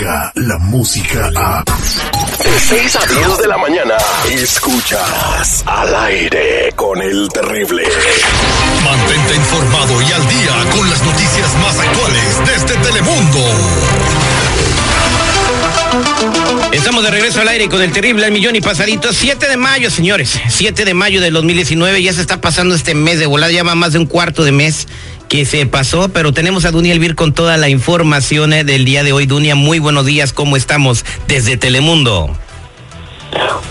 La 0.00 0.56
música 0.58 1.30
a. 1.36 1.62
De 1.62 2.58
6 2.58 2.96
a 2.96 3.06
10 3.06 3.38
de 3.38 3.48
la 3.48 3.58
mañana. 3.58 3.96
Escuchas 4.32 5.62
al 5.66 5.94
aire 5.94 6.72
con 6.74 7.02
el 7.02 7.28
terrible. 7.28 7.82
Mantente 8.82 9.34
informado 9.34 10.00
y 10.00 10.12
al 10.12 10.26
día 10.26 10.70
con 10.74 10.88
las 10.88 11.02
noticias 11.04 11.54
más 11.60 11.78
actuales 11.78 12.22
desde 12.46 12.76
Telemundo. 12.82 13.40
Estamos 16.72 17.04
de 17.04 17.10
regreso 17.10 17.42
al 17.42 17.48
aire 17.48 17.68
con 17.68 17.82
el 17.82 17.92
terrible 17.92 18.24
al 18.24 18.32
millón 18.32 18.56
y 18.56 18.62
pasadito. 18.62 19.12
7 19.12 19.48
de 19.48 19.58
mayo, 19.58 19.90
señores. 19.90 20.40
7 20.48 20.86
de 20.86 20.94
mayo 20.94 21.20
del 21.20 21.34
2019. 21.34 22.02
Ya 22.02 22.14
se 22.14 22.22
está 22.22 22.40
pasando 22.40 22.74
este 22.74 22.94
mes 22.94 23.18
de 23.18 23.26
volada. 23.26 23.52
Ya 23.52 23.64
va 23.64 23.74
más 23.74 23.92
de 23.92 23.98
un 23.98 24.06
cuarto 24.06 24.44
de 24.44 24.52
mes 24.52 24.86
que 25.30 25.44
se 25.44 25.64
pasó, 25.64 26.08
pero 26.08 26.32
tenemos 26.32 26.64
a 26.64 26.72
Dunia 26.72 26.92
Elvir 26.92 27.14
con 27.14 27.32
toda 27.32 27.56
la 27.56 27.68
información 27.68 28.52
eh, 28.52 28.64
del 28.64 28.84
día 28.84 29.04
de 29.04 29.12
hoy. 29.12 29.26
Dunia, 29.26 29.54
muy 29.54 29.78
buenos 29.78 30.04
días. 30.04 30.32
¿Cómo 30.32 30.56
estamos 30.56 31.04
desde 31.28 31.56
Telemundo? 31.56 32.30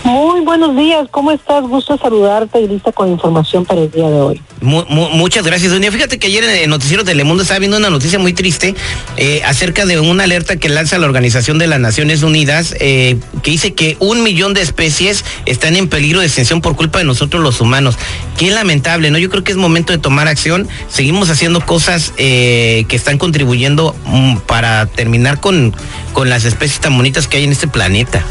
Muy 0.02 0.40
buenos 0.40 0.74
días, 0.74 1.06
¿cómo 1.10 1.30
estás? 1.30 1.62
Gusto 1.64 1.98
saludarte 1.98 2.62
y 2.62 2.66
lista 2.66 2.92
con 2.92 3.10
información 3.10 3.66
para 3.66 3.82
el 3.82 3.90
día 3.90 4.08
de 4.08 4.20
hoy. 4.22 4.42
Muchas 4.60 5.44
gracias, 5.44 5.72
Dunia. 5.72 5.90
Fíjate 5.90 6.18
que 6.18 6.26
ayer 6.26 6.44
en 6.44 6.50
el 6.50 6.70
noticiero 6.70 7.04
Telemundo 7.04 7.42
estaba 7.42 7.58
viendo 7.58 7.76
una 7.76 7.90
noticia 7.90 8.18
muy 8.18 8.32
triste 8.32 8.74
eh, 9.16 9.42
acerca 9.44 9.86
de 9.86 9.98
una 10.00 10.24
alerta 10.24 10.56
que 10.56 10.68
lanza 10.68 10.98
la 10.98 11.06
Organización 11.06 11.58
de 11.58 11.66
las 11.66 11.80
Naciones 11.80 12.22
Unidas 12.22 12.74
eh, 12.80 13.18
que 13.42 13.50
dice 13.50 13.74
que 13.74 13.96
un 14.00 14.22
millón 14.22 14.54
de 14.54 14.60
especies 14.60 15.24
están 15.46 15.76
en 15.76 15.88
peligro 15.88 16.20
de 16.20 16.26
extinción 16.26 16.60
por 16.60 16.76
culpa 16.76 16.98
de 16.98 17.04
nosotros 17.04 17.42
los 17.42 17.60
humanos. 17.60 17.96
Qué 18.38 18.50
lamentable, 18.50 19.10
¿no? 19.10 19.18
Yo 19.18 19.30
creo 19.30 19.44
que 19.44 19.52
es 19.52 19.58
momento 19.58 19.92
de 19.92 19.98
tomar 19.98 20.28
acción. 20.28 20.68
Seguimos 20.88 21.30
haciendo 21.30 21.64
cosas 21.64 22.12
eh, 22.16 22.84
que 22.88 22.96
están 22.96 23.18
contribuyendo 23.18 23.94
mm, 24.06 24.38
para 24.46 24.86
terminar 24.86 25.40
con, 25.40 25.74
con 26.12 26.28
las 26.28 26.44
especies 26.44 26.80
tan 26.80 26.96
bonitas 26.96 27.26
que 27.28 27.38
hay 27.38 27.44
en 27.44 27.52
este 27.52 27.68
planeta. 27.68 28.24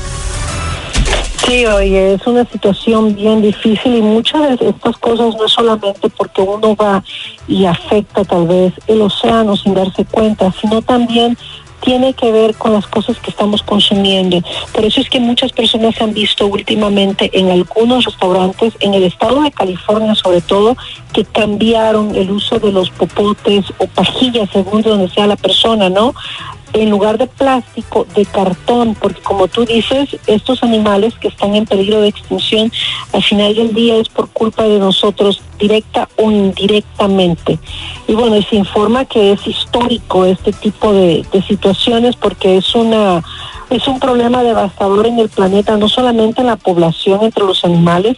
Sí, 1.45 1.65
oye, 1.65 2.13
es 2.13 2.27
una 2.27 2.45
situación 2.45 3.15
bien 3.15 3.41
difícil 3.41 3.95
y 3.95 4.01
muchas 4.01 4.59
de 4.59 4.69
estas 4.69 4.97
cosas 4.97 5.35
no 5.35 5.45
es 5.45 5.51
solamente 5.51 6.09
porque 6.09 6.41
uno 6.41 6.75
va 6.75 7.03
y 7.47 7.65
afecta 7.65 8.23
tal 8.23 8.45
vez 8.45 8.73
el 8.87 9.01
océano 9.01 9.55
sin 9.55 9.73
darse 9.73 10.05
cuenta, 10.05 10.51
sino 10.61 10.81
también 10.81 11.37
tiene 11.81 12.13
que 12.13 12.31
ver 12.31 12.55
con 12.55 12.73
las 12.73 12.87
cosas 12.87 13.17
que 13.19 13.31
estamos 13.31 13.63
consumiendo. 13.63 14.41
Por 14.73 14.85
eso 14.85 15.01
es 15.01 15.09
que 15.09 15.19
muchas 15.19 15.51
personas 15.51 15.99
han 16.01 16.13
visto 16.13 16.45
últimamente 16.45 17.29
en 17.33 17.49
algunos 17.49 18.05
restaurantes, 18.05 18.73
en 18.81 18.93
el 18.93 19.03
estado 19.03 19.41
de 19.41 19.51
California 19.51 20.15
sobre 20.15 20.41
todo, 20.41 20.75
que 21.13 21.25
cambiaron 21.25 22.15
el 22.15 22.31
uso 22.31 22.59
de 22.59 22.71
los 22.71 22.89
popotes 22.89 23.65
o 23.77 23.87
pajillas 23.87 24.49
según 24.51 24.81
donde 24.81 25.09
sea 25.09 25.25
la 25.25 25.37
persona, 25.37 25.89
¿no? 25.89 26.13
En 26.73 26.89
lugar 26.89 27.17
de 27.17 27.27
plástico, 27.27 28.05
de 28.15 28.25
cartón, 28.25 28.95
porque 28.99 29.21
como 29.21 29.47
tú 29.47 29.65
dices, 29.65 30.17
estos 30.27 30.63
animales 30.63 31.13
que 31.19 31.27
están 31.27 31.55
en 31.55 31.65
peligro 31.65 32.01
de 32.01 32.09
extinción, 32.09 32.71
al 33.13 33.23
final 33.23 33.55
del 33.55 33.73
día 33.73 33.97
es 33.97 34.09
por 34.09 34.29
culpa 34.29 34.63
de 34.63 34.79
nosotros, 34.79 35.41
directa 35.57 36.07
o 36.17 36.31
indirectamente. 36.31 37.59
Y 38.07 38.13
bueno, 38.13 38.41
se 38.41 38.55
informa 38.55 39.05
que 39.05 39.33
es 39.33 39.45
histórico 39.47 40.25
este 40.25 40.53
tipo 40.53 40.93
de, 40.93 41.25
de 41.31 41.41
situaciones 41.43 42.15
porque 42.15 42.57
es 42.57 42.75
una 42.75 43.23
es 43.69 43.87
un 43.87 43.99
problema 43.99 44.41
devastador 44.41 45.05
en 45.05 45.19
el 45.19 45.29
planeta, 45.29 45.77
no 45.77 45.87
solamente 45.87 46.41
en 46.41 46.47
la 46.47 46.55
población 46.55 47.21
entre 47.21 47.43
los 47.43 47.63
animales, 47.63 48.17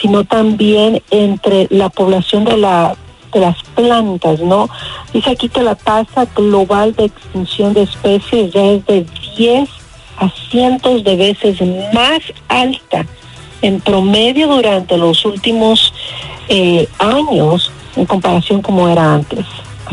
sino 0.00 0.22
también 0.22 1.02
entre 1.10 1.66
la 1.70 1.88
población 1.88 2.44
de 2.44 2.56
la 2.56 2.96
de 3.32 3.40
las 3.40 3.56
plantas, 3.74 4.40
¿no? 4.40 4.68
Dice 5.12 5.30
aquí 5.30 5.48
que 5.48 5.62
la 5.62 5.74
tasa 5.74 6.26
global 6.34 6.94
de 6.94 7.06
extinción 7.06 7.72
de 7.72 7.82
especies 7.82 8.52
ya 8.52 8.64
es 8.64 8.86
de 8.86 9.06
10 9.36 9.68
a 10.18 10.30
cientos 10.50 11.02
de 11.04 11.16
veces 11.16 11.60
más 11.92 12.20
alta 12.48 13.06
en 13.62 13.80
promedio 13.80 14.48
durante 14.48 14.96
los 14.96 15.24
últimos 15.24 15.92
eh, 16.48 16.86
años 16.98 17.72
en 17.96 18.06
comparación 18.06 18.62
como 18.62 18.88
era 18.88 19.14
antes. 19.14 19.46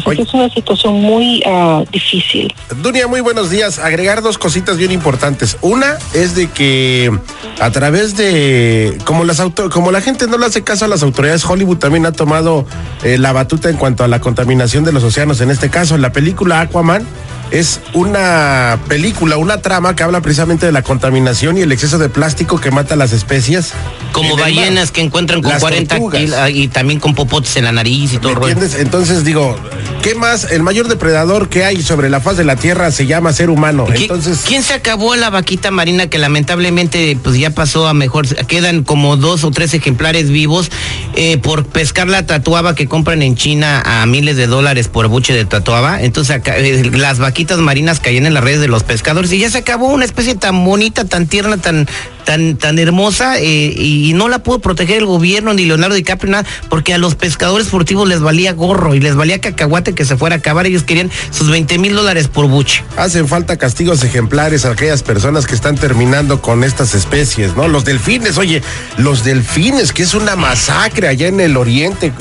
Que 0.04 0.22
es 0.22 0.34
una 0.34 0.50
situación 0.50 1.02
muy 1.02 1.42
uh, 1.46 1.86
difícil. 1.92 2.54
Dunia, 2.82 3.08
muy 3.08 3.22
buenos 3.22 3.50
días. 3.50 3.80
Agregar 3.80 4.22
dos 4.22 4.38
cositas 4.38 4.78
bien 4.78 4.92
importantes. 4.92 5.58
Una 5.62 5.98
es 6.14 6.36
de 6.36 6.48
que 6.48 7.12
a 7.60 7.72
través 7.72 8.16
de 8.16 8.98
como 9.06 9.24
las 9.24 9.40
auto, 9.40 9.70
como 9.70 9.92
la 9.92 10.02
gente 10.02 10.28
no 10.28 10.38
le 10.38 10.46
hace 10.46 10.64
caso 10.64 10.86
a 10.86 10.88
las 10.88 11.04
autoridades, 11.04 11.46
Hollywood 11.46 11.78
también 11.78 12.06
ha 12.06 12.12
tomado 12.12 12.66
eh, 13.04 13.18
la 13.18 13.34
batuta 13.34 13.70
en 13.70 13.78
cuanto 13.78 14.04
a 14.04 14.08
la 14.08 14.20
contaminación 14.20 14.84
de 14.84 14.92
los 14.92 15.04
océanos. 15.04 15.42
En 15.42 15.52
este 15.52 15.70
caso, 15.70 15.98
la 15.98 16.12
película 16.12 16.62
Aquaman 16.62 17.06
es 17.52 17.82
una 17.94 18.80
película, 18.88 19.38
una 19.38 19.62
trama 19.62 19.96
que 19.96 20.04
habla 20.04 20.22
precisamente 20.22 20.66
de 20.66 20.72
la 20.72 20.84
contaminación 20.84 21.58
y 21.58 21.62
el 21.62 21.72
exceso 21.72 21.98
de 21.98 22.10
plástico 22.10 22.60
que 22.60 22.72
mata 22.72 22.94
a 22.94 22.98
las 22.98 23.12
especies. 23.12 23.74
Como 24.12 24.38
ballenas 24.38 24.92
que 24.92 25.02
encuentran 25.02 25.42
con 25.42 25.58
40 25.60 25.96
kilos 26.12 26.38
ah, 26.38 26.50
y 26.50 26.68
también 26.68 27.00
con 27.00 27.16
popotes 27.16 27.56
en 27.58 27.66
la 27.66 27.72
nariz 27.72 28.14
y 28.14 28.18
todo. 28.18 28.40
¿Me 28.40 28.52
entiendes? 28.52 28.80
Entonces 28.80 29.24
digo, 29.24 29.56
¿qué 30.04 30.16
más? 30.16 30.52
El 30.52 30.64
mayor 30.64 30.88
depredador 30.88 31.50
que 31.50 31.64
hay 31.64 31.82
sobre 31.82 32.10
la 32.10 32.20
faz 32.20 32.38
de 32.38 32.44
la 32.44 32.56
Tierra 32.56 32.92
se 32.92 33.06
llama 33.06 33.34
ser 33.34 33.50
humano. 33.50 33.88
Entonces, 33.94 34.42
¿quién 34.48 34.64
se 34.64 34.74
acabó 34.74 35.16
la 35.16 35.30
vaquita 35.30 35.72
marina 35.72 36.08
que 36.08 36.18
lamentablemente 36.18 37.18
pues 37.24 37.38
ya 37.38 37.52
pasó 37.52 37.88
a 37.88 37.94
mejor? 37.94 38.28
Quedan 38.46 38.84
como 38.84 39.18
dos 39.18 39.44
o 39.44 39.52
tres 39.52 39.74
ejemplares 39.74 40.30
vivos 40.30 40.70
eh, 41.16 41.38
por 41.38 41.66
pescar 41.66 42.08
la 42.08 42.26
tatuaba 42.26 42.76
que 42.76 42.88
compran 42.88 43.22
en 43.22 43.36
China 43.36 43.82
a 43.86 44.06
miles 44.06 44.38
de 44.38 44.48
dólares 44.48 44.88
por 44.88 45.08
buche 45.08 45.34
de 45.34 45.46
tatuaba. 45.46 46.02
Entonces 46.02 46.36
acá, 46.36 46.58
eh, 46.58 46.92
las 46.94 47.20
vaquitas 47.20 47.39
marinas 47.58 48.00
caían 48.00 48.26
en 48.26 48.34
las 48.34 48.44
redes 48.44 48.62
de 48.62 48.68
los 48.68 48.84
pescadores 48.84 49.32
y 49.32 49.40
ya 49.40 49.50
se 49.50 49.60
acabó 49.60 49.88
una 49.88 50.06
especie 50.06 50.36
tan 50.36 50.64
bonita, 50.64 51.06
tan 51.06 51.28
tierna, 51.28 51.58
tan, 51.58 51.88
tan, 52.26 52.58
tan 52.58 52.78
hermosa 52.80 53.40
eh, 53.40 53.74
y 53.76 54.14
no 54.14 54.30
la 54.30 54.40
pudo 54.40 54.60
proteger 54.60 54.98
el 54.98 55.06
gobierno 55.06 55.54
ni 55.54 55.66
Leonardo 55.66 55.96
DiCaprio 55.96 56.32
nada 56.32 56.46
porque 56.70 56.94
a 56.94 56.98
los 56.98 57.16
pescadores 57.16 57.70
furtivos 57.70 58.08
les 58.08 58.20
valía 58.20 58.54
gorro 58.54 58.94
y 58.94 59.00
les 59.00 59.16
valía 59.16 59.40
cacahuate 59.42 59.94
que 59.94 60.06
se 60.06 60.18
fuera 60.18 60.36
a 60.36 60.40
acabar. 60.40 60.66
Ellos 60.66 60.84
querían 60.84 61.10
sus 61.32 61.50
20 61.50 61.78
mil 61.80 61.96
dólares 61.96 62.28
por 62.28 62.48
buche. 62.48 62.84
Hacen 62.98 63.28
falta 63.28 63.58
castigos 63.58 64.04
ejemplares 64.04 64.66
a 64.66 64.72
aquellas 64.72 65.04
personas 65.04 65.48
que 65.48 65.56
están 65.56 65.76
terminando 65.76 66.42
con 66.42 66.64
estas 66.64 66.94
especies, 66.94 67.56
¿no? 67.56 67.68
Los 67.68 67.86
delfines, 67.86 68.38
oye, 68.38 68.62
los 68.98 69.24
delfines, 69.24 69.94
que 69.94 70.04
es 70.04 70.14
una 70.14 70.36
masacre 70.36 71.08
allá 71.08 71.28
en 71.28 71.40
el 71.40 71.58
oriente 71.58 72.14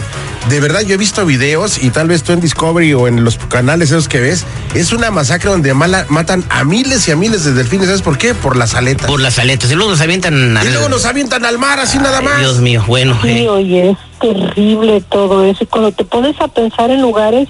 de 0.49 0.61
verdad 0.61 0.81
yo 0.81 0.95
he 0.95 0.97
visto 0.97 1.27
videos 1.27 1.83
y 1.83 1.91
tal 1.91 2.09
vez 2.09 2.23
tú 2.23 2.33
en 2.33 2.41
Discovery 2.41 2.95
o 2.95 3.07
en 3.07 3.23
los 3.23 3.37
canales 3.37 3.91
esos 3.91 4.09
que 4.09 4.21
ves, 4.21 4.45
es 4.75 4.93
una 4.93 5.08
masacre 5.11 5.51
donde 5.51 5.75
matan 5.75 6.45
a 6.51 6.65
miles 6.65 7.09
y 7.09 7.13
a 7.13 7.17
miles 7.17 7.45
de 7.45 7.53
delfines. 7.53 7.87
¿Sabes 7.87 8.03
por 8.03 8.19
qué? 8.19 8.35
Por 8.35 8.57
las 8.57 8.75
aletas. 8.75 9.07
Por 9.07 9.21
las 9.21 9.39
aletas. 9.39 9.71
Y 9.71 9.75
luego 9.75 9.91
nos 9.91 10.01
avientan 10.01 10.57
al... 10.57 10.67
Y 10.67 10.71
luego 10.71 10.89
nos 10.89 11.05
avientan 11.05 11.45
al 11.45 11.59
mar 11.59 11.81
así 11.81 11.99
nada 11.99 12.21
más. 12.21 12.39
Dios 12.41 12.61
mío, 12.61 12.85
bueno. 12.87 13.19
Sí, 13.23 13.45
eh. 13.45 13.49
oye, 13.49 13.91
es 13.91 13.99
terrible 14.21 15.01
todo 15.09 15.45
eso. 15.45 15.65
Y 15.65 15.67
cuando 15.67 15.93
te 15.93 16.05
pones 16.05 16.41
a 16.41 16.49
pensar 16.49 16.91
en 16.91 17.03
lugares 17.03 17.49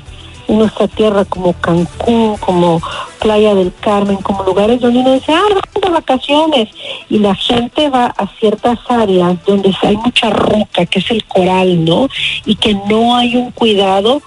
en 0.49 0.59
nuestra 0.59 0.89
tierra 0.89 1.25
como 1.27 1.53
Cancún, 1.53 2.37
como 2.39 2.81
Playa 3.21 3.55
del 3.55 3.73
Carmen, 3.81 4.17
como 4.17 4.43
lugares 4.45 4.81
donde 4.81 5.01
uno 5.01 5.13
dice, 5.13 5.33
ah, 5.33 5.43
vamos 5.49 5.63
de 5.83 5.91
vacaciones. 5.91 6.69
Y 7.09 7.19
la 7.19 7.35
gente 7.35 7.89
va 7.91 8.07
a 8.07 8.27
ciertas 8.39 8.79
áreas 8.89 9.37
donde 9.47 9.75
hay 9.83 9.97
mucha 9.97 10.31
roca, 10.31 10.87
que 10.87 10.99
es 10.99 11.11
el 11.11 11.25
coral, 11.25 11.85
¿no? 11.85 12.09
Y 12.47 12.57
que 12.57 12.75
no 12.75 13.17
hay 13.17 13.37
un 13.37 13.51
cuidado. 13.53 14.23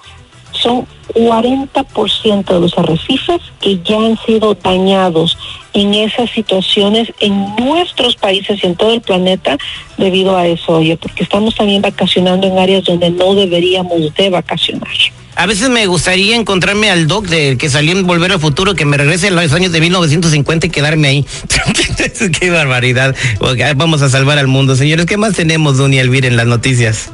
Son 0.52 0.86
40% 1.14 2.44
de 2.44 2.60
los 2.60 2.78
arrecifes 2.78 3.40
que 3.60 3.80
ya 3.82 3.96
han 3.96 4.18
sido 4.18 4.54
dañados 4.54 5.36
en 5.74 5.94
esas 5.94 6.30
situaciones 6.30 7.12
en 7.20 7.56
nuestros 7.56 8.16
países 8.16 8.62
y 8.62 8.66
en 8.66 8.76
todo 8.76 8.92
el 8.92 9.00
planeta 9.00 9.56
debido 9.96 10.36
a 10.36 10.46
eso, 10.46 10.78
oye, 10.78 10.96
porque 10.96 11.22
estamos 11.22 11.54
también 11.54 11.82
vacacionando 11.82 12.46
en 12.46 12.58
áreas 12.58 12.84
donde 12.84 13.10
no 13.10 13.34
deberíamos 13.34 14.14
de 14.14 14.30
vacacionar. 14.30 14.88
A 15.34 15.46
veces 15.46 15.70
me 15.70 15.86
gustaría 15.86 16.36
encontrarme 16.36 16.90
al 16.90 17.06
doc 17.06 17.26
de 17.26 17.56
que 17.56 17.70
salió 17.70 17.92
en 17.92 18.06
Volver 18.06 18.32
al 18.32 18.40
Futuro, 18.40 18.74
que 18.74 18.84
me 18.84 18.98
regrese 18.98 19.28
a 19.28 19.30
los 19.30 19.52
años 19.54 19.72
de 19.72 19.80
1950 19.80 20.66
y 20.66 20.70
quedarme 20.70 21.08
ahí. 21.08 21.26
Qué 22.38 22.50
barbaridad. 22.50 23.16
Vamos 23.76 24.02
a 24.02 24.10
salvar 24.10 24.38
al 24.38 24.46
mundo. 24.46 24.76
Señores, 24.76 25.06
¿qué 25.06 25.16
más 25.16 25.34
tenemos, 25.34 25.78
Doña 25.78 26.02
Elvira, 26.02 26.28
en 26.28 26.36
las 26.36 26.46
noticias? 26.46 27.08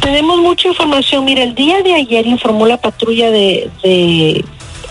Tenemos 0.00 0.38
mucha 0.38 0.68
información. 0.68 1.24
Mira, 1.24 1.42
el 1.42 1.54
día 1.56 1.82
de 1.82 1.94
ayer 1.94 2.26
informó 2.26 2.66
la 2.66 2.76
patrulla 2.76 3.30
de, 3.32 3.68
de 3.82 4.44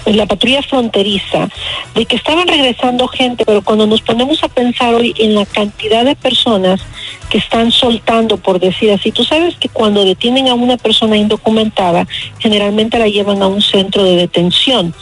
la 0.05 0.25
patrulla 0.25 0.61
fronteriza 0.61 1.49
de 1.95 2.05
que 2.05 2.15
estaban 2.15 2.47
regresando 2.47 3.07
gente, 3.07 3.45
pero 3.45 3.61
cuando 3.61 3.87
nos 3.87 4.01
ponemos 4.01 4.43
a 4.43 4.49
pensar 4.49 4.93
hoy 4.95 5.13
en 5.17 5.35
la 5.35 5.45
cantidad 5.45 6.03
de 6.03 6.15
personas 6.15 6.81
que 7.29 7.37
están 7.37 7.71
soltando, 7.71 8.37
por 8.37 8.59
decir 8.59 8.91
así, 8.91 9.11
tú 9.11 9.23
sabes 9.23 9.55
que 9.55 9.69
cuando 9.69 10.03
detienen 10.03 10.49
a 10.49 10.53
una 10.53 10.77
persona 10.77 11.17
indocumentada, 11.17 12.07
generalmente 12.39 12.99
la 12.99 13.07
llevan 13.07 13.41
a 13.41 13.47
un 13.47 13.61
centro 13.61 14.03
de 14.03 14.17
detención, 14.17 14.93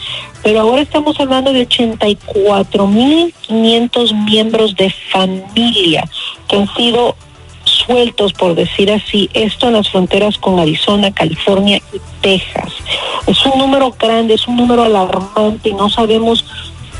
pero 0.42 0.60
ahora 0.60 0.82
estamos 0.82 1.18
hablando 1.18 1.52
de 1.52 1.68
84.500 1.68 4.24
miembros 4.24 4.76
de 4.76 4.90
familia 5.10 6.08
que 6.48 6.56
han 6.56 6.72
sido 6.74 7.16
sueltos, 7.90 8.32
por 8.32 8.54
decir 8.54 8.90
así, 8.92 9.28
esto 9.34 9.66
en 9.66 9.74
las 9.74 9.90
fronteras 9.90 10.38
con 10.38 10.60
Arizona, 10.60 11.10
California 11.12 11.80
y 11.92 12.00
Texas. 12.20 12.72
Es 13.26 13.44
un 13.46 13.58
número 13.58 13.90
grande, 13.98 14.34
es 14.34 14.46
un 14.46 14.56
número 14.56 14.84
alarmante 14.84 15.70
y 15.70 15.74
no 15.74 15.88
sabemos 15.88 16.44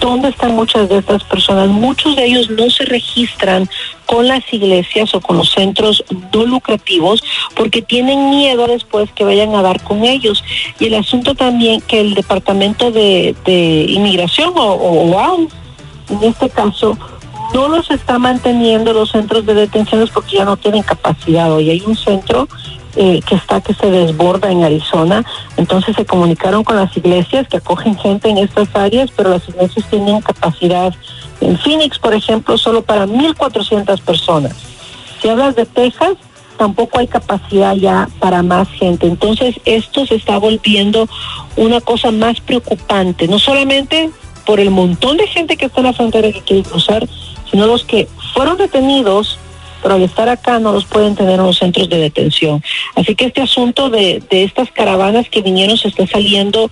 ¿Dónde 0.00 0.30
están 0.30 0.56
muchas 0.56 0.88
de 0.88 0.96
estas 0.96 1.22
personas? 1.24 1.68
Muchos 1.68 2.16
de 2.16 2.24
ellos 2.24 2.48
no 2.48 2.70
se 2.70 2.86
registran 2.86 3.68
con 4.06 4.26
las 4.26 4.42
iglesias 4.50 5.14
o 5.14 5.20
con 5.20 5.36
los 5.36 5.50
centros 5.50 6.02
no 6.32 6.46
lucrativos 6.46 7.22
porque 7.54 7.82
tienen 7.82 8.30
miedo 8.30 8.66
después 8.66 9.12
que 9.12 9.24
vayan 9.24 9.54
a 9.54 9.60
dar 9.60 9.82
con 9.82 10.04
ellos. 10.04 10.42
Y 10.78 10.86
el 10.86 10.94
asunto 10.94 11.34
también 11.34 11.82
que 11.82 12.00
el 12.00 12.14
Departamento 12.14 12.90
de, 12.90 13.34
Inmigración 13.90 14.54
o, 14.56 14.72
o 14.72 15.48
en 16.08 16.24
este 16.24 16.48
caso, 16.48 16.96
no 17.54 17.68
los 17.68 17.90
está 17.90 18.18
manteniendo 18.18 18.92
los 18.92 19.10
centros 19.10 19.44
de 19.46 19.54
detenciones 19.54 20.10
porque 20.10 20.36
ya 20.36 20.44
no 20.44 20.56
tienen 20.56 20.82
capacidad. 20.82 21.52
Hoy 21.52 21.70
hay 21.70 21.82
un 21.82 21.96
centro 21.96 22.48
eh, 22.96 23.20
que 23.26 23.36
está 23.36 23.60
que 23.60 23.74
se 23.74 23.90
desborda 23.90 24.50
en 24.50 24.64
Arizona. 24.64 25.24
Entonces 25.56 25.96
se 25.96 26.04
comunicaron 26.04 26.64
con 26.64 26.76
las 26.76 26.96
iglesias 26.96 27.48
que 27.48 27.58
acogen 27.58 27.96
gente 27.96 28.28
en 28.28 28.38
estas 28.38 28.68
áreas, 28.74 29.10
pero 29.16 29.30
las 29.30 29.48
iglesias 29.48 29.86
tienen 29.88 30.20
capacidad 30.20 30.94
en 31.40 31.58
Phoenix, 31.58 31.98
por 31.98 32.14
ejemplo, 32.14 32.58
solo 32.58 32.82
para 32.82 33.06
1.400 33.06 34.00
personas. 34.00 34.54
Si 35.20 35.28
hablas 35.28 35.56
de 35.56 35.66
Texas, 35.66 36.14
tampoco 36.58 36.98
hay 36.98 37.06
capacidad 37.06 37.74
ya 37.74 38.08
para 38.18 38.42
más 38.42 38.68
gente. 38.68 39.06
Entonces 39.06 39.56
esto 39.64 40.04
se 40.04 40.16
está 40.16 40.38
volviendo 40.38 41.08
una 41.56 41.80
cosa 41.80 42.10
más 42.10 42.40
preocupante, 42.40 43.28
no 43.28 43.38
solamente 43.38 44.10
por 44.44 44.60
el 44.60 44.70
montón 44.70 45.16
de 45.16 45.26
gente 45.26 45.56
que 45.56 45.66
está 45.66 45.80
en 45.80 45.86
la 45.86 45.92
frontera 45.92 46.32
que 46.32 46.40
quiere 46.40 46.62
cruzar, 46.62 47.08
sino 47.50 47.66
los 47.66 47.84
que 47.84 48.08
fueron 48.34 48.56
detenidos 48.56 49.38
pero 49.82 49.94
al 49.94 50.02
estar 50.02 50.28
acá 50.28 50.58
no 50.58 50.72
los 50.72 50.84
pueden 50.84 51.16
tener 51.16 51.40
en 51.40 51.46
los 51.46 51.58
centros 51.58 51.88
de 51.88 51.98
detención. 51.98 52.62
Así 52.96 53.14
que 53.14 53.26
este 53.26 53.40
asunto 53.40 53.88
de, 53.88 54.22
de 54.30 54.44
estas 54.44 54.70
caravanas 54.70 55.28
que 55.30 55.40
vinieron 55.40 55.76
se 55.78 55.88
está 55.88 56.06
saliendo 56.06 56.70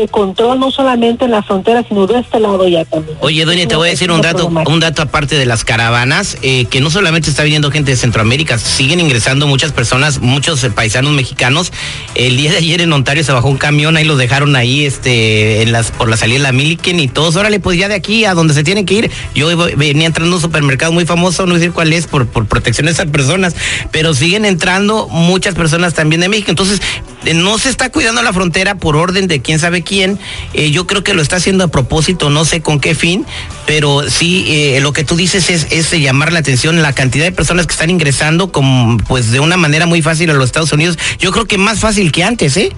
de 0.00 0.08
control 0.08 0.60
no 0.60 0.70
solamente 0.70 1.24
en 1.24 1.32
la 1.32 1.42
frontera, 1.42 1.84
sino 1.86 2.06
de 2.06 2.20
este 2.20 2.40
lado 2.40 2.66
ya 2.68 2.84
también. 2.84 3.16
Oye, 3.20 3.44
doña, 3.44 3.66
te 3.66 3.76
voy 3.76 3.88
a 3.88 3.90
decir 3.90 4.10
un 4.10 4.20
dato, 4.20 4.46
un 4.46 4.80
dato 4.80 5.02
aparte 5.02 5.36
de 5.36 5.46
las 5.46 5.64
caravanas, 5.64 6.38
eh, 6.42 6.66
que 6.66 6.80
no 6.80 6.90
solamente 6.90 7.30
está 7.30 7.42
viniendo 7.42 7.70
gente 7.70 7.90
de 7.90 7.96
Centroamérica, 7.96 8.58
siguen 8.58 9.00
ingresando 9.00 9.46
muchas 9.46 9.72
personas, 9.72 10.20
muchos 10.20 10.62
eh, 10.64 10.70
paisanos 10.70 11.12
mexicanos. 11.12 11.72
El 12.14 12.36
día 12.36 12.52
de 12.52 12.58
ayer 12.58 12.80
en 12.80 12.92
Ontario 12.92 13.24
se 13.24 13.32
bajó 13.32 13.48
un 13.48 13.56
camión, 13.58 13.96
ahí 13.96 14.04
lo 14.04 14.16
dejaron 14.16 14.56
ahí, 14.56 14.84
este, 14.84 15.62
en 15.62 15.72
las, 15.72 15.90
por 15.90 16.08
la 16.08 16.16
salida 16.16 16.38
de 16.38 16.42
la 16.44 16.52
Milliken 16.52 17.00
y 17.00 17.08
todos, 17.08 17.36
órale, 17.36 17.60
pues 17.60 17.78
ya 17.78 17.88
de 17.88 17.94
aquí 17.94 18.24
a 18.24 18.34
donde 18.34 18.54
se 18.54 18.64
tienen 18.64 18.86
que 18.86 18.94
ir. 18.94 19.10
Yo 19.34 19.48
venía 19.76 20.06
entrando 20.06 20.34
a 20.34 20.36
un 20.36 20.42
supermercado 20.42 20.92
muy 20.92 21.06
famoso, 21.06 21.46
no 21.46 21.58
sé 21.58 21.70
cuál 21.70 21.92
es, 21.92 22.06
por, 22.06 22.26
por 22.26 22.46
protección 22.46 22.86
de 22.86 22.92
esas 22.92 23.06
personas, 23.06 23.54
pero 23.90 24.14
siguen 24.14 24.44
entrando 24.44 25.08
muchas 25.08 25.54
personas 25.54 25.94
también 25.94 26.20
de 26.20 26.28
México. 26.28 26.50
Entonces, 26.50 26.80
eh, 27.24 27.34
no 27.34 27.58
se 27.58 27.68
está 27.68 27.90
cuidando 27.90 28.22
la 28.22 28.32
frontera 28.32 28.76
por 28.76 28.96
orden 28.96 29.26
de 29.26 29.42
quién 29.42 29.58
sabe 29.58 29.82
quién. 29.88 30.18
Eh, 30.52 30.70
yo 30.70 30.86
creo 30.86 31.02
que 31.02 31.14
lo 31.14 31.22
está 31.22 31.36
haciendo 31.36 31.64
a 31.64 31.68
propósito, 31.68 32.30
no 32.30 32.44
sé 32.44 32.60
con 32.60 32.78
qué 32.78 32.94
fin, 32.94 33.24
pero 33.66 34.08
sí, 34.08 34.44
eh, 34.48 34.80
lo 34.80 34.92
que 34.92 35.02
tú 35.02 35.16
dices 35.16 35.50
es, 35.50 35.66
es, 35.70 35.90
llamar 35.90 36.32
la 36.32 36.40
atención, 36.40 36.80
la 36.82 36.92
cantidad 36.92 37.24
de 37.24 37.32
personas 37.32 37.66
que 37.66 37.72
están 37.72 37.90
ingresando 37.90 38.52
como, 38.52 38.98
pues 39.08 39.32
de 39.32 39.40
una 39.40 39.56
manera 39.56 39.86
muy 39.86 40.02
fácil 40.02 40.30
a 40.30 40.34
los 40.34 40.44
Estados 40.44 40.72
Unidos. 40.72 40.98
Yo 41.18 41.32
creo 41.32 41.46
que 41.46 41.58
más 41.58 41.80
fácil 41.80 42.12
que 42.12 42.22
antes, 42.22 42.56
¿eh? 42.56 42.70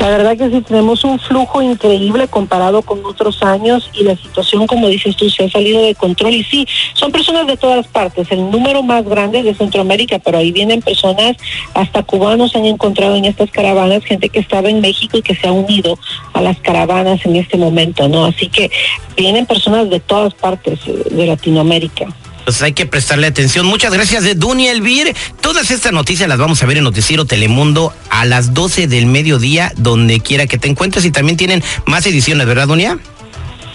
La 0.00 0.10
verdad 0.10 0.36
que 0.36 0.50
sí 0.50 0.60
tenemos 0.60 1.02
un 1.04 1.18
flujo 1.18 1.60
increíble 1.60 2.28
comparado 2.28 2.82
con 2.82 3.04
otros 3.04 3.42
años 3.42 3.90
y 3.92 4.04
la 4.04 4.16
situación, 4.16 4.66
como 4.66 4.88
dices 4.88 5.16
tú, 5.16 5.28
se 5.28 5.44
ha 5.44 5.50
salido 5.50 5.82
de 5.82 5.94
control. 5.94 6.34
Y 6.34 6.44
sí, 6.44 6.66
son 6.94 7.10
personas 7.10 7.46
de 7.46 7.56
todas 7.56 7.86
partes. 7.88 8.30
El 8.30 8.50
número 8.50 8.82
más 8.82 9.04
grande 9.04 9.40
es 9.40 9.44
de 9.44 9.54
Centroamérica, 9.54 10.18
pero 10.18 10.38
ahí 10.38 10.52
vienen 10.52 10.82
personas, 10.82 11.36
hasta 11.74 12.02
cubanos 12.02 12.54
han 12.54 12.64
encontrado 12.64 13.16
en 13.16 13.24
estas 13.24 13.50
caravanas, 13.50 14.04
gente 14.04 14.28
que 14.28 14.38
estaba 14.38 14.70
en 14.70 14.80
México 14.80 15.18
y 15.18 15.22
que 15.22 15.34
se 15.34 15.48
ha 15.48 15.52
unido 15.52 15.98
a 16.32 16.40
las 16.40 16.58
caravanas 16.60 17.24
en 17.26 17.36
este 17.36 17.56
momento, 17.56 18.08
¿no? 18.08 18.24
Así 18.24 18.48
que 18.48 18.70
vienen 19.16 19.46
personas 19.46 19.90
de 19.90 20.00
todas 20.00 20.34
partes 20.34 20.78
de 20.86 21.26
Latinoamérica. 21.26 22.06
Pues 22.48 22.62
hay 22.62 22.72
que 22.72 22.86
prestarle 22.86 23.26
atención. 23.26 23.66
Muchas 23.66 23.92
gracias 23.92 24.24
de 24.24 24.34
Dunia 24.34 24.72
Elvir. 24.72 25.14
Todas 25.42 25.70
estas 25.70 25.92
noticias 25.92 26.26
las 26.30 26.38
vamos 26.38 26.62
a 26.62 26.66
ver 26.66 26.78
en 26.78 26.84
Noticiero 26.84 27.26
Telemundo 27.26 27.92
a 28.08 28.24
las 28.24 28.54
12 28.54 28.86
del 28.86 29.04
mediodía, 29.04 29.70
donde 29.76 30.20
quiera 30.20 30.46
que 30.46 30.56
te 30.56 30.66
encuentres. 30.66 31.04
Y 31.04 31.10
también 31.10 31.36
tienen 31.36 31.62
más 31.84 32.06
ediciones, 32.06 32.46
¿verdad, 32.46 32.66
Dunia? 32.66 32.98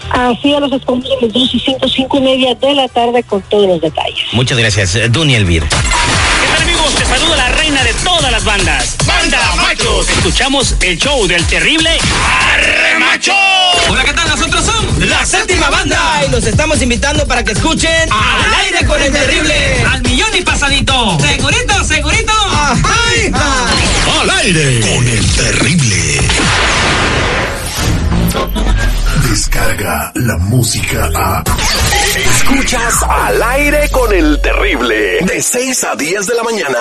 Así 0.10 0.56
a 0.56 0.60
los 0.60 0.72
españoles 0.72 1.12
a 1.22 1.26
las 1.26 1.34
2 1.34 1.54
y 1.54 1.60
5, 1.60 1.88
5 1.88 2.18
y 2.18 2.22
media 2.22 2.56
de 2.56 2.74
la 2.74 2.88
tarde 2.88 3.22
con 3.22 3.44
todos 3.44 3.68
los 3.68 3.80
detalles. 3.80 4.26
Muchas 4.32 4.58
gracias, 4.58 4.98
Dunia 5.12 5.38
Elvir. 5.38 5.62
¿Qué 5.62 5.68
tal, 5.70 6.64
amigos? 6.64 6.96
Te 6.96 7.06
saluda 7.06 7.38
la 7.38 7.50
reina 7.50 7.83
Escuchamos 10.26 10.74
el 10.80 10.98
show 10.98 11.28
del 11.28 11.46
terrible 11.48 11.90
Arre 12.54 12.98
Macho. 12.98 13.34
Hola, 13.90 14.06
¿qué 14.06 14.14
tal? 14.14 14.30
Nosotros 14.30 14.66
somos 14.66 14.98
la 15.00 15.26
séptima 15.26 15.70
banda. 15.70 16.22
Y 16.26 16.32
los 16.32 16.46
estamos 16.46 16.82
invitando 16.82 17.28
para 17.28 17.44
que 17.44 17.52
escuchen 17.52 18.10
Al 18.10 18.54
aire 18.64 18.86
con 18.88 19.02
el 19.02 19.12
terrible. 19.12 19.84
Al 19.92 20.02
millón 20.02 20.30
y 20.34 20.42
pasadito. 20.42 21.20
Segurito, 21.20 21.84
segurito. 21.84 22.32
Al 24.22 24.30
aire 24.30 24.80
con 24.80 25.08
el 25.10 25.32
terrible. 25.36 26.22
Descarga 29.30 30.12
la 30.16 30.38
música 30.38 31.10
a. 31.14 31.44
Escuchas 32.16 33.04
al 33.10 33.44
aire 33.44 33.90
con 33.90 34.14
el 34.14 34.40
terrible. 34.42 35.18
De 35.26 35.42
6 35.42 35.84
a 35.84 35.96
10 35.98 36.28
de 36.28 36.34
la 36.34 36.44
mañana. 36.44 36.80